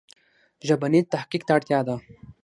[0.67, 1.95] ژبني تحقیق ته اړتیا ده.